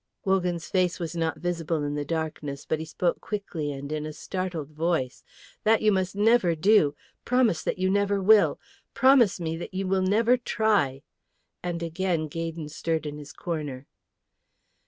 [0.25, 4.13] Wogan's face was not visible in the darkness; but he spoke quickly and in a
[4.13, 5.23] startled voice,
[5.63, 6.95] "That you must never do.
[7.23, 8.59] Promise that you never will!
[8.95, 11.03] Promise me that you will never try;"
[11.61, 13.85] and again Gaydon stirred in his corner.